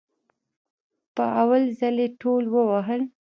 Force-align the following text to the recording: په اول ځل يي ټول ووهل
په 1.15 1.23
اول 1.41 1.63
ځل 1.79 1.95
يي 2.03 2.07
ټول 2.21 2.43
ووهل 2.49 3.01